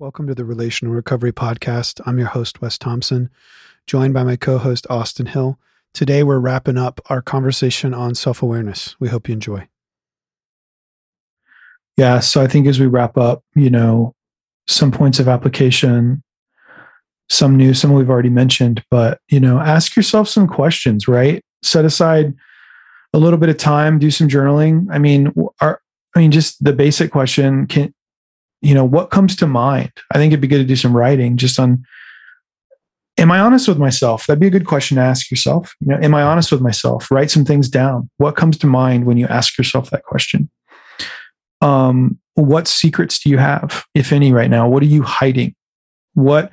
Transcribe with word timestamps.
Welcome 0.00 0.26
to 0.28 0.34
the 0.34 0.46
Relational 0.46 0.94
Recovery 0.94 1.30
Podcast. 1.30 2.00
I'm 2.06 2.16
your 2.16 2.28
host, 2.28 2.62
Wes 2.62 2.78
Thompson, 2.78 3.28
joined 3.86 4.14
by 4.14 4.22
my 4.22 4.34
co 4.34 4.56
host, 4.56 4.86
Austin 4.88 5.26
Hill. 5.26 5.58
Today, 5.92 6.22
we're 6.22 6.38
wrapping 6.38 6.78
up 6.78 7.02
our 7.10 7.20
conversation 7.20 7.92
on 7.92 8.14
self 8.14 8.42
awareness. 8.42 8.96
We 8.98 9.08
hope 9.08 9.28
you 9.28 9.34
enjoy. 9.34 9.68
Yeah. 11.98 12.20
So 12.20 12.40
I 12.40 12.46
think 12.46 12.66
as 12.66 12.80
we 12.80 12.86
wrap 12.86 13.18
up, 13.18 13.44
you 13.54 13.68
know, 13.68 14.14
some 14.68 14.90
points 14.90 15.20
of 15.20 15.28
application, 15.28 16.22
some 17.28 17.54
new, 17.54 17.74
some 17.74 17.92
we've 17.92 18.08
already 18.08 18.30
mentioned, 18.30 18.82
but, 18.90 19.20
you 19.28 19.38
know, 19.38 19.58
ask 19.58 19.96
yourself 19.96 20.30
some 20.30 20.48
questions, 20.48 21.08
right? 21.08 21.44
Set 21.62 21.84
aside 21.84 22.32
a 23.12 23.18
little 23.18 23.38
bit 23.38 23.50
of 23.50 23.58
time, 23.58 23.98
do 23.98 24.10
some 24.10 24.28
journaling. 24.28 24.86
I 24.90 24.96
mean, 24.96 25.30
are, 25.60 25.82
I 26.16 26.20
mean, 26.20 26.30
just 26.30 26.64
the 26.64 26.72
basic 26.72 27.10
question 27.10 27.66
can, 27.66 27.92
you 28.62 28.74
know, 28.74 28.84
what 28.84 29.10
comes 29.10 29.36
to 29.36 29.46
mind? 29.46 29.92
I 30.12 30.18
think 30.18 30.32
it'd 30.32 30.40
be 30.40 30.48
good 30.48 30.58
to 30.58 30.64
do 30.64 30.76
some 30.76 30.96
writing 30.96 31.36
just 31.36 31.58
on 31.58 31.84
am 33.20 33.30
I 33.30 33.40
honest 33.40 33.68
with 33.68 33.78
myself? 33.78 34.26
That'd 34.26 34.40
be 34.40 34.46
a 34.46 34.50
good 34.50 34.66
question 34.66 34.96
to 34.96 35.02
ask 35.02 35.30
yourself. 35.30 35.74
You 35.80 35.88
know, 35.88 35.98
am 36.00 36.14
I 36.14 36.22
honest 36.22 36.50
with 36.50 36.62
myself? 36.62 37.10
Write 37.10 37.30
some 37.30 37.44
things 37.44 37.68
down. 37.68 38.08
What 38.16 38.34
comes 38.34 38.56
to 38.58 38.66
mind 38.66 39.04
when 39.04 39.18
you 39.18 39.26
ask 39.26 39.58
yourself 39.58 39.90
that 39.90 40.04
question? 40.04 40.50
Um, 41.60 42.18
what 42.34 42.66
secrets 42.66 43.18
do 43.18 43.28
you 43.28 43.36
have, 43.36 43.84
if 43.94 44.12
any, 44.12 44.32
right 44.32 44.50
now? 44.50 44.68
What 44.68 44.82
are 44.82 44.86
you 44.86 45.02
hiding? 45.02 45.54
What 46.14 46.50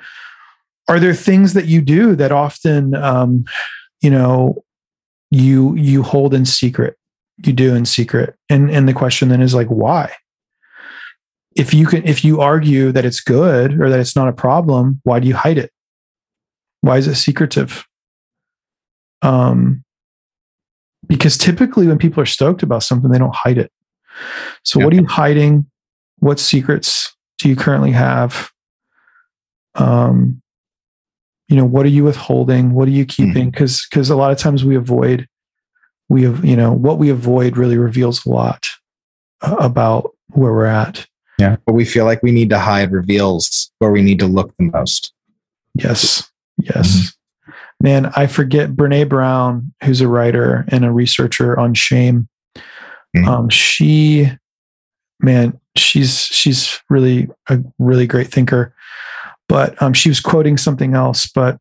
are 0.90 1.00
there 1.00 1.14
things 1.14 1.54
that 1.54 1.66
you 1.66 1.82
do 1.82 2.16
that 2.16 2.32
often, 2.32 2.94
um, 2.96 3.46
you 4.02 4.10
know, 4.10 4.64
you 5.32 5.76
you 5.76 6.04
hold 6.04 6.34
in 6.34 6.46
secret? 6.46 6.98
You 7.46 7.54
do 7.54 7.76
in 7.76 7.86
secret, 7.86 8.36
and 8.50 8.70
and 8.70 8.88
the 8.88 8.94
question 8.94 9.30
then 9.30 9.42
is 9.42 9.54
like, 9.54 9.68
why? 9.68 10.12
If 11.58 11.74
you 11.74 11.88
can 11.88 12.08
if 12.08 12.24
you 12.24 12.40
argue 12.40 12.92
that 12.92 13.04
it's 13.04 13.20
good 13.20 13.82
or 13.82 13.90
that 13.90 14.00
it's 14.00 14.16
not 14.16 14.28
a 14.28 14.34
problem 14.34 15.02
why 15.04 15.20
do 15.20 15.28
you 15.28 15.36
hide 15.36 15.58
it? 15.58 15.72
Why 16.82 16.98
is 16.98 17.08
it 17.08 17.16
secretive? 17.16 17.86
Um 19.22 19.84
because 21.08 21.38
typically 21.38 21.88
when 21.88 21.98
people 21.98 22.22
are 22.22 22.28
stoked 22.28 22.64
about 22.64 22.84
something 22.84 23.10
they 23.10 23.18
don't 23.18 23.36
hide 23.36 23.58
it. 23.58 23.72
So 24.64 24.80
what 24.80 24.94
are 24.94 24.98
you 24.98 25.08
hiding? 25.08 25.66
What 26.20 26.40
secrets 26.40 27.16
do 27.40 27.50
you 27.50 27.56
currently 27.56 27.92
have? 27.92 28.52
Um 29.76 30.42
you 31.48 31.56
know 31.56 31.66
what 31.66 31.86
are 31.86 31.90
you 31.90 32.04
withholding? 32.04 32.74
What 32.74 32.88
are 32.88 32.92
you 32.92 33.06
keeping? 33.06 33.50
Because 33.50 33.78
mm-hmm. 33.78 33.88
because 33.90 34.10
a 34.12 34.16
lot 34.16 34.32
of 34.32 34.38
times 34.38 34.64
we 34.64 34.76
avoid 34.76 35.28
we 36.08 36.24
have 36.24 36.46
you 36.46 36.56
know 36.56 36.72
what 36.72 37.00
we 37.00 37.10
avoid 37.10 37.58
really 37.58 37.78
reveals 37.78 38.26
a 38.26 38.30
lot 38.30 38.68
about 39.42 40.12
where 40.30 40.54
we're 40.54 40.66
at 40.66 41.08
yeah. 41.38 41.58
But 41.66 41.74
we 41.74 41.86
feel 41.86 42.06
like 42.06 42.24
we 42.24 42.32
need 42.32 42.50
to 42.50 42.60
hide 42.60 42.92
reveals 42.92 43.72
where 43.80 43.92
we 43.92 44.02
need 44.02 44.20
to 44.20 44.28
look 44.28 44.54
the 44.58 44.66
most. 44.66 45.14
Yes. 45.76 46.30
Yes. 46.58 46.88
Mm-hmm. 46.88 47.52
Man, 47.80 48.12
I 48.16 48.26
forget 48.26 48.72
Brene 48.72 49.08
Brown, 49.08 49.74
who's 49.84 50.02
a 50.02 50.08
writer 50.08 50.66
and 50.70 50.84
a 50.84 50.92
researcher 50.92 51.60
on 51.60 51.76
shame. 51.76 52.28
Mm-hmm. 53.16 53.28
Um, 53.28 53.50
she, 53.50 54.32
man, 55.20 55.60
she's 55.76 56.22
she's 56.22 56.80
really 56.90 57.30
a 57.50 57.60
really 57.78 58.08
great 58.08 58.30
thinker. 58.30 58.74
But 59.48 59.80
um, 59.82 59.94
she 59.94 60.10
was 60.10 60.20
quoting 60.20 60.58
something 60.58 60.96
else. 60.96 61.28
But 61.28 61.60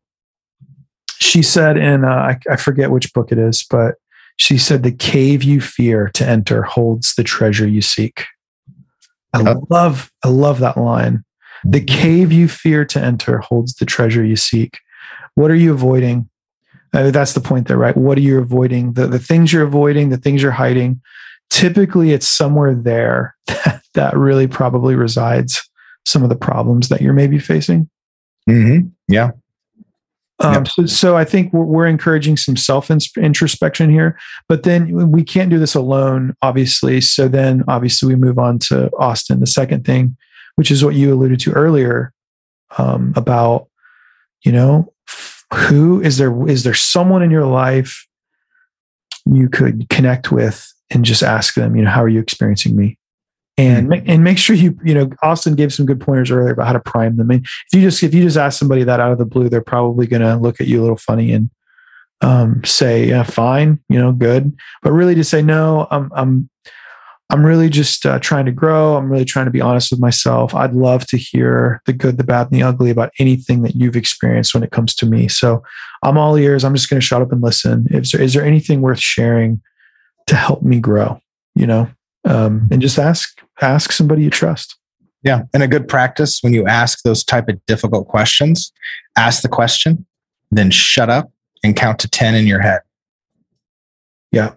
she 1.19 1.43
said 1.43 1.77
in 1.77 2.03
uh, 2.03 2.07
I, 2.07 2.39
I 2.49 2.55
forget 2.55 2.91
which 2.91 3.13
book 3.13 3.31
it 3.31 3.37
is, 3.37 3.63
but 3.69 3.95
she 4.37 4.57
said 4.57 4.83
the 4.83 4.91
cave 4.91 5.43
you 5.43 5.61
fear 5.61 6.09
to 6.15 6.27
enter 6.27 6.63
holds 6.63 7.15
the 7.15 7.23
treasure 7.23 7.67
you 7.67 7.81
seek. 7.81 8.25
I 9.45 9.55
love, 9.69 10.11
I 10.23 10.29
love 10.29 10.59
that 10.59 10.77
line. 10.77 11.23
The 11.63 11.81
cave 11.81 12.31
you 12.31 12.47
fear 12.47 12.85
to 12.85 12.99
enter 12.99 13.39
holds 13.39 13.75
the 13.75 13.85
treasure 13.85 14.23
you 14.23 14.35
seek. 14.35 14.79
What 15.35 15.51
are 15.51 15.55
you 15.55 15.73
avoiding? 15.73 16.29
Uh, 16.93 17.11
that's 17.11 17.33
the 17.33 17.41
point 17.41 17.67
there, 17.67 17.77
right? 17.77 17.95
What 17.95 18.17
are 18.17 18.21
you 18.21 18.39
avoiding? 18.39 18.93
The, 18.93 19.07
the 19.07 19.19
things 19.19 19.51
you're 19.51 19.63
avoiding, 19.63 20.09
the 20.09 20.17
things 20.17 20.41
you're 20.41 20.51
hiding. 20.51 21.01
Typically, 21.49 22.11
it's 22.11 22.27
somewhere 22.27 22.73
there 22.73 23.35
that, 23.47 23.83
that 23.93 24.17
really 24.17 24.47
probably 24.47 24.95
resides 24.95 25.67
some 26.05 26.23
of 26.23 26.29
the 26.29 26.35
problems 26.35 26.89
that 26.89 27.01
you're 27.01 27.13
maybe 27.13 27.39
facing. 27.39 27.89
Mm-hmm. 28.49 28.87
Yeah. 29.07 29.31
Um, 30.39 30.53
yep. 30.53 30.67
so, 30.67 30.85
so 30.85 31.17
I 31.17 31.25
think 31.25 31.51
we're, 31.51 31.63
we're 31.63 31.87
encouraging 31.87 32.37
some 32.37 32.55
self 32.55 32.91
introspection 32.91 33.89
here, 33.89 34.19
but 34.47 34.63
then 34.63 35.11
we 35.11 35.23
can't 35.23 35.49
do 35.49 35.57
this 35.57 35.73
alone, 35.73 36.35
obviously. 36.41 37.01
So 37.01 37.27
then, 37.27 37.63
obviously, 37.67 38.13
we 38.13 38.15
move 38.15 38.37
on 38.37 38.59
to 38.59 38.91
Austin. 38.97 39.39
The 39.39 39.47
second 39.47 39.85
thing, 39.85 40.15
which 40.55 40.69
is 40.69 40.85
what 40.85 40.95
you 40.95 41.13
alluded 41.13 41.39
to 41.41 41.53
earlier, 41.53 42.13
um, 42.77 43.13
about 43.15 43.67
you 44.43 44.51
know 44.51 44.93
who 45.53 46.01
is 46.01 46.17
there 46.17 46.47
is 46.47 46.63
there 46.63 46.73
someone 46.73 47.23
in 47.23 47.31
your 47.31 47.45
life 47.45 48.05
you 49.33 49.49
could 49.49 49.89
connect 49.89 50.31
with 50.31 50.71
and 50.89 51.03
just 51.03 51.23
ask 51.23 51.55
them, 51.55 51.75
you 51.75 51.83
know, 51.83 51.89
how 51.89 52.03
are 52.03 52.09
you 52.09 52.19
experiencing 52.19 52.75
me? 52.75 52.97
And 53.57 53.89
mm-hmm. 53.89 54.09
and 54.09 54.23
make 54.23 54.37
sure 54.37 54.55
you 54.55 54.77
you 54.83 54.93
know 54.93 55.09
austin 55.23 55.55
gave 55.55 55.73
some 55.73 55.85
good 55.85 55.99
pointers 55.99 56.31
earlier 56.31 56.53
about 56.53 56.67
how 56.67 56.73
to 56.73 56.79
prime 56.79 57.17
them. 57.17 57.31
And 57.31 57.43
if 57.45 57.73
you 57.73 57.81
just 57.81 58.03
if 58.03 58.13
you 58.13 58.23
just 58.23 58.37
ask 58.37 58.59
somebody 58.59 58.83
that 58.83 58.99
out 58.99 59.11
of 59.11 59.17
the 59.17 59.25
blue 59.25 59.49
they're 59.49 59.61
probably 59.61 60.07
going 60.07 60.21
to 60.21 60.35
look 60.35 60.61
at 60.61 60.67
you 60.67 60.79
a 60.79 60.83
little 60.83 60.97
funny 60.97 61.33
and 61.33 61.49
um, 62.21 62.63
say 62.63 63.07
yeah, 63.07 63.23
fine 63.23 63.79
you 63.89 63.99
know 63.99 64.11
good. 64.11 64.55
But 64.81 64.91
really 64.91 65.15
to 65.15 65.23
say 65.23 65.41
no 65.41 65.87
i'm 65.91 66.11
i'm 66.15 66.49
i'm 67.29 67.45
really 67.45 67.69
just 67.69 68.05
uh, 68.05 68.19
trying 68.19 68.45
to 68.45 68.51
grow. 68.51 68.95
I'm 68.95 69.11
really 69.11 69.25
trying 69.25 69.45
to 69.45 69.51
be 69.51 69.61
honest 69.61 69.91
with 69.91 69.99
myself. 69.99 70.55
I'd 70.55 70.73
love 70.73 71.05
to 71.07 71.17
hear 71.17 71.81
the 71.85 71.93
good 71.93 72.17
the 72.17 72.23
bad 72.23 72.51
and 72.51 72.59
the 72.59 72.63
ugly 72.63 72.89
about 72.89 73.11
anything 73.19 73.63
that 73.63 73.75
you've 73.75 73.97
experienced 73.97 74.53
when 74.53 74.63
it 74.63 74.71
comes 74.71 74.95
to 74.95 75.05
me. 75.05 75.27
So 75.27 75.63
i'm 76.03 76.17
all 76.17 76.37
ears. 76.37 76.63
I'm 76.63 76.75
just 76.75 76.89
going 76.89 76.99
to 76.99 77.05
shut 77.05 77.21
up 77.21 77.31
and 77.31 77.41
listen. 77.41 77.87
Is 77.89 78.11
there, 78.11 78.21
is 78.21 78.33
there 78.33 78.45
anything 78.45 78.81
worth 78.81 78.99
sharing 78.99 79.61
to 80.27 80.35
help 80.35 80.61
me 80.61 80.79
grow 80.79 81.19
you 81.55 81.65
know 81.65 81.89
um, 82.27 82.67
and 82.69 82.81
just 82.81 82.99
ask 82.99 83.41
ask 83.61 83.91
somebody 83.91 84.23
you 84.23 84.29
trust. 84.29 84.75
Yeah, 85.23 85.43
and 85.53 85.63
a 85.63 85.67
good 85.67 85.87
practice 85.87 86.39
when 86.41 86.53
you 86.53 86.67
ask 86.67 87.01
those 87.03 87.23
type 87.23 87.49
of 87.49 87.65
difficult 87.65 88.07
questions, 88.07 88.71
ask 89.17 89.41
the 89.41 89.49
question, 89.49 90.05
then 90.51 90.69
shut 90.69 91.09
up 91.09 91.31
and 91.63 91.75
count 91.75 91.99
to 91.99 92.09
ten 92.09 92.35
in 92.35 92.45
your 92.45 92.61
head. 92.61 92.81
Yeah, 94.31 94.53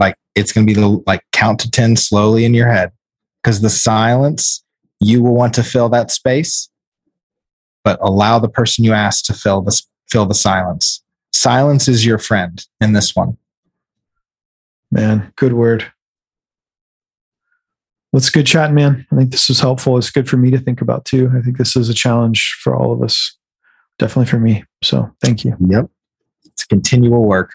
like 0.00 0.16
it's 0.34 0.52
going 0.52 0.66
to 0.66 0.72
be 0.72 0.80
the, 0.80 1.02
like 1.06 1.22
count 1.32 1.60
to 1.60 1.70
ten 1.70 1.96
slowly 1.96 2.44
in 2.44 2.54
your 2.54 2.70
head 2.70 2.92
because 3.42 3.60
the 3.60 3.70
silence 3.70 4.64
you 5.00 5.22
will 5.22 5.34
want 5.34 5.54
to 5.54 5.62
fill 5.62 5.88
that 5.90 6.10
space, 6.10 6.68
but 7.84 7.98
allow 8.00 8.38
the 8.38 8.48
person 8.48 8.84
you 8.84 8.92
ask 8.92 9.24
to 9.26 9.34
fill 9.34 9.62
the 9.62 9.80
fill 10.08 10.26
the 10.26 10.34
silence. 10.34 11.02
Silence 11.32 11.88
is 11.88 12.06
your 12.06 12.18
friend 12.18 12.64
in 12.80 12.94
this 12.94 13.14
one. 13.14 13.36
Man, 14.90 15.32
good 15.36 15.52
word. 15.52 15.92
Well, 18.18 18.24
it's 18.24 18.30
good 18.30 18.48
chatting, 18.48 18.74
man. 18.74 19.06
I 19.12 19.14
think 19.14 19.30
this 19.30 19.48
was 19.48 19.60
helpful. 19.60 19.96
It's 19.96 20.10
good 20.10 20.28
for 20.28 20.36
me 20.38 20.50
to 20.50 20.58
think 20.58 20.80
about 20.80 21.04
too. 21.04 21.30
I 21.38 21.40
think 21.40 21.56
this 21.56 21.76
is 21.76 21.88
a 21.88 21.94
challenge 21.94 22.58
for 22.60 22.74
all 22.74 22.92
of 22.92 23.00
us, 23.00 23.36
definitely 23.96 24.28
for 24.28 24.40
me. 24.40 24.64
So 24.82 25.08
thank 25.22 25.44
you. 25.44 25.54
Yep. 25.60 25.88
It's 26.44 26.64
continual 26.64 27.22
work. 27.22 27.52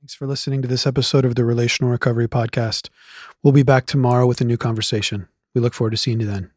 Thanks 0.00 0.14
for 0.14 0.28
listening 0.28 0.62
to 0.62 0.68
this 0.68 0.86
episode 0.86 1.24
of 1.24 1.34
the 1.34 1.44
Relational 1.44 1.90
Recovery 1.90 2.28
Podcast. 2.28 2.90
We'll 3.42 3.52
be 3.52 3.64
back 3.64 3.86
tomorrow 3.86 4.24
with 4.24 4.40
a 4.40 4.44
new 4.44 4.56
conversation. 4.56 5.26
We 5.52 5.60
look 5.60 5.74
forward 5.74 5.90
to 5.90 5.96
seeing 5.96 6.20
you 6.20 6.26
then. 6.28 6.51